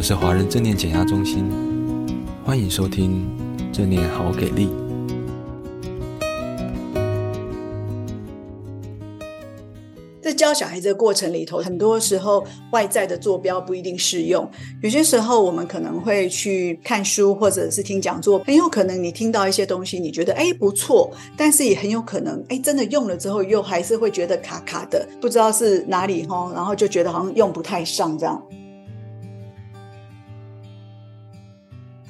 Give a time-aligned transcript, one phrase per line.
[0.00, 1.44] 们是华人正念减压中心，
[2.42, 3.22] 欢迎收听
[3.70, 4.70] 正念好给力。
[10.22, 12.42] 在教小孩子的过程里头，很多时候
[12.72, 14.50] 外在的坐标不一定适用。
[14.82, 28.42] 有些时候我们可能会去看书，或者是听讲座，很有可能你听到一些东西，你觉得哎不错，但是也很有可能哎真的用了之后，又还是会觉得卡卡的，不知道是哪里哈，然后就觉得好像用不太上这样。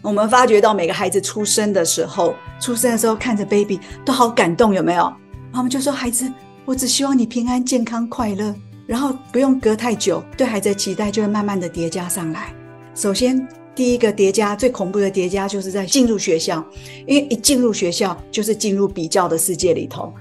[0.02, 5.12] 我们发觉到每个孩子出生的时候，出生的时候看着 baby 都好感动，有没有？
[5.52, 6.30] 妈妈就说：“孩子，
[6.64, 8.54] 我只希望你平安、健康、快乐。”
[8.86, 12.52] 然后不用隔太久，对孩子的期待就会慢慢的叠加上来。
[12.95, 16.64] 首先，第一个叠加最恐怖的叠加就是在进入学校，
[17.06, 20.12] 因为一进入学校就是进入比较的世界里头。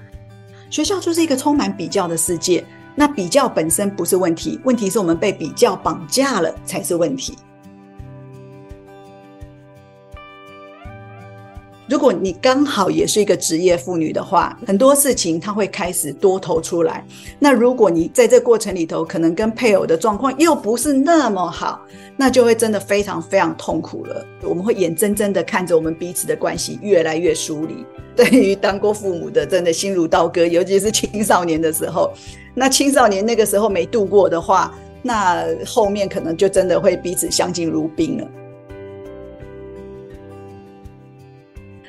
[0.68, 2.64] 学校就是一个充满比较的世界。
[2.94, 7.34] 那比较本身不是问题，问题是我们被比较绑架了才是问题。
[11.90, 17.04] 如果你刚好也是一个职业妇女的话，很多事情她会开始多头出来。
[17.40, 21.84] 那如果你在这过程里头，可能跟配偶的状况又不是那么好，
[22.16, 24.24] 那就会真的非常非常痛苦了。
[24.42, 27.84] 我们会眼睁睁的看着我们彼此的关系越来越疏离。
[28.14, 32.12] 对于当过父母的，真的心如刀割，尤其是青少年的时候。
[32.54, 38.28] 那青少年那个时候没度过的话，那后面可能就真的会彼此相敬如宾了。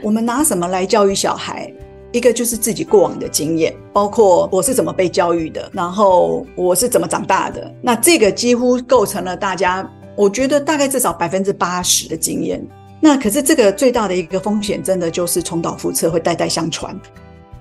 [0.03, 1.71] 我们拿什么来教育小孩？
[2.11, 7.73] 一个就是自己过往的经验，包括我是怎么被教育的，然后我是怎么长大的。
[7.81, 12.61] 那这个几乎构成了大家，我觉得大概至少百分之八十的经验。
[12.99, 16.99] 那可是这个最大的一个风险，真的就是重蹈覆辙，会代代相传。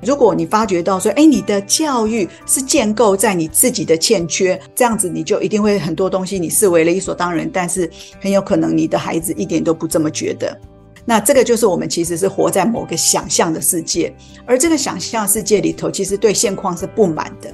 [0.03, 7.89] 如果你发觉到说，哎，你的教育是建构在你自己的欠缺，这样子你就一定会很多东西你视为理所当然，但是
[8.21, 10.59] 很有可能你的孩子一点都不这么觉得。
[11.05, 14.15] 那这个就是我们其实是活在某个想象的世界，
[14.47, 17.51] 而这个想象世界里头，其实对现况是不满的，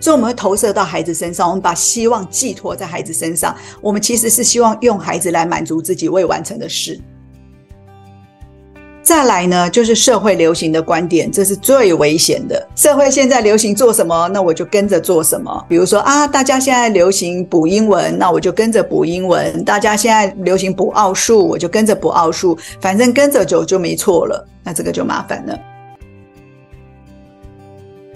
[0.00, 6.98] 所以我们会投射到孩子身上，我们把希望寄托在孩子身上，我们其实是希望用孩子来满足自己未完成的事。
[9.12, 12.66] 再来呢，就是社会流行的观点，这是最危险的。
[12.74, 15.66] 社会现在流行做什么，那我就跟着做什么。
[15.68, 22.58] 比如说啊，大家现在流行补英文，那我就跟着补英文；大家现在流行补奥数，我就跟着补奥数。
[22.80, 25.58] 反正跟着走就没错了，那这个就麻烦了。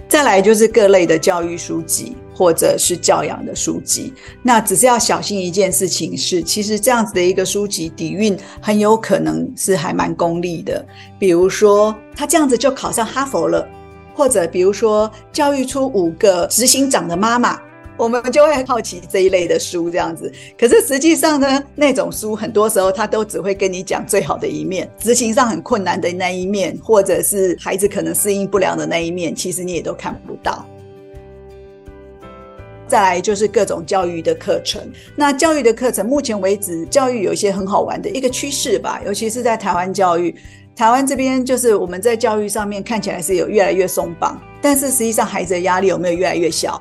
[0.09, 2.17] 再来就是各类的教育书籍。
[2.37, 10.85] 或者是教养的书籍，那只是要小心一件事情是，其实这样子的一个书籍底蕴很有可能是还蛮功利的。
[11.19, 13.67] 比如说，他这样子就考上哈佛了，
[14.15, 17.59] 或者比如说，教育出五个执行长的妈妈。
[17.99, 30.63] 我们就会好奇这一类的书这样子，可是实际上呢，那种书很多时候他都只会跟你讲最好的一面，执行上很困难的那一面，或者是孩子可能适应不良的那一面，其实你也都看不到。
[32.89, 34.81] 再来就是各种教育的课程。
[35.15, 40.35] 那教育的课程，目前为止，教育有一些很好玩的一个趋势吧，尤其是在台湾教育。
[40.75, 46.81] 台湾这边就是我们在教育上面看起来是有越来越松绑，但是实际上孩子的压力有没有越来越小？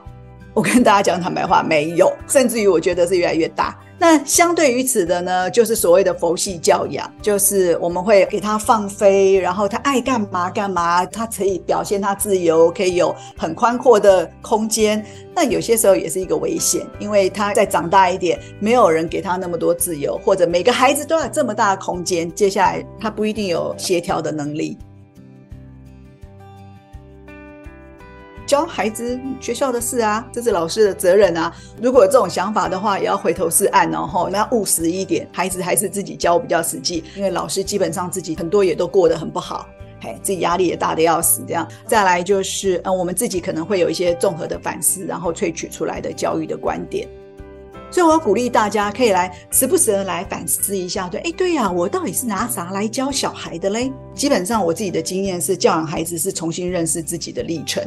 [0.54, 3.78] 我跟大家讲坦白话，没有，甚至于我觉得是越来越大。
[3.98, 15.04] 那相对于此的呢，就是所谓的佛系教养，就是我们会给他放飞，然后他爱干嘛干嘛，他可以表现他自由，可以有很宽阔的空间。
[15.34, 24.78] 那有些时候也是一个危险，因为他再长大一点，没有人给他那么多自由，或者每个孩子都有这么大的空间，接下来他不一定有协调的能力。
[28.56, 31.54] 教孩子学校的事啊，这是老师的责任啊。
[31.82, 35.28] 如果有这种想法的话，也要回头是岸哦，吼，那要务实一点。
[35.34, 39.68] 孩子还是自己教比较实际，因为老师基本上自己很多也都过得很不好，
[40.00, 41.44] 嘿，自己压力也大的要死。
[41.46, 47.10] 这样，再来就是，嗯，我们自己可能会有一些综合的反思，然后萃取出来的教育的观点。
[47.92, 53.92] 所以，我要鼓励大家可以来时不时的来反思一下，对，哎，对呀，我到底是拿啥来教小孩的嘞？
[54.14, 57.84] 基本上，我自己的经验是，教养孩子是重新认识自己的历程，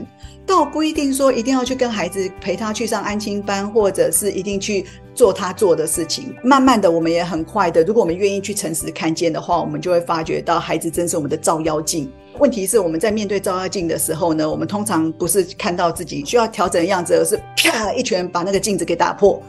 [0.47, 6.35] 倒不一定说一定要去跟孩子陪他去上安亲班，或者是一定去做他做的事情。
[6.43, 12.11] 慢慢的，我们也很快的，如果我们愿意去诚实看见的话，我们就会发觉到孩子真是我们的照妖镜。
[12.39, 19.43] 问题是，我们在面对照妖镜的时候呢，我们通常不是看到自己需要调整的样子，而是啪一拳把那个镜子给打破。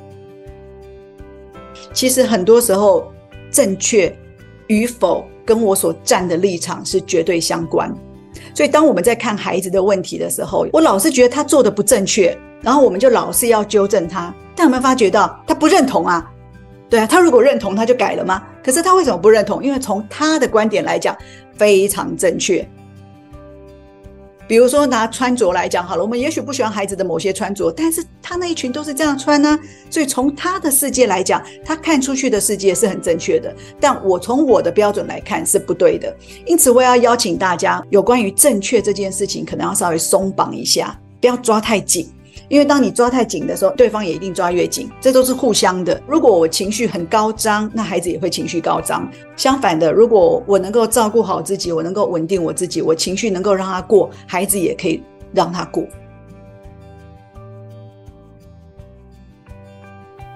[1.93, 3.11] 其实很多时候，
[3.51, 4.15] 正确
[4.67, 7.93] 与否跟我所站的立场是绝对相关。
[8.53, 14.33] 所以，当我们在看孩子的问题的时候，我老是觉得他做的不正确，然后我们就老是要纠正他。
[14.55, 16.29] 但有没有发觉到他不认同啊？
[16.89, 18.43] 对啊，他如果认同，他就改了吗？
[18.63, 19.63] 可是他为什么不认同？
[19.63, 21.15] 因为从他的观点来讲，
[21.55, 22.67] 非常正确。
[24.49, 29.59] 比如说拿穿着来讲好了，我们也许不喜欢孩子的某些穿着，但是他那一群都是这样穿呢、
[29.91, 33.55] 所以从他的世界来讲，他看出去的世界是很正确的。
[33.79, 36.11] 但我从我的标准来看是不对的，
[36.47, 42.11] 因此我要邀请大家，有关于正确这件事情，可能要稍微松绑一下，不要抓太紧。
[42.49, 46.01] 因为当你抓太紧的时候，对方也一定抓越紧，这都是互相的。
[46.07, 49.07] 如果我情绪很高涨，那孩子也会情绪高涨。
[49.37, 55.85] 相反的，如果我能够照顾好自己，我能够稳定我自己，我情绪能够让他过，孩子也可以让他过。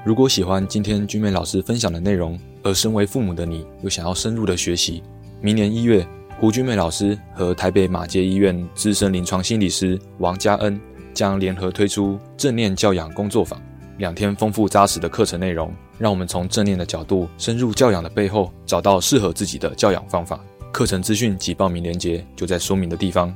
[0.05, 5.01] 如果喜欢今天君美老师分享的内容，而身为父母的你又想要深入的学习，
[5.41, 6.05] 明年一月，
[6.39, 10.79] 胡君美老师和台北马偕医院资深临床心理师王嘉恩。
[11.13, 13.61] 将联合推出正念教养工作坊，
[13.97, 20.39] 两天丰富扎实的课程内容，让我们从正念的角度深入教养的背后，找到适合自己的教养方法。
[20.71, 23.31] 课程资讯及报名链接就在说明的地方。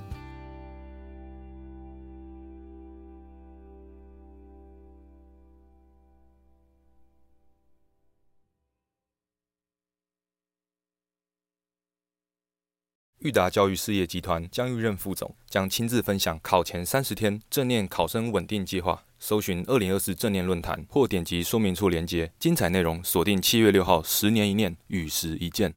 [13.19, 19.03] 裕达教育事业集团江育任副总将亲自分享考前三十天正念考生稳定计划。
[19.19, 25.65] 搜寻二零二四正念论坛或点击说明处连接，精彩内容锁定七月六号，十年一念，与时一见。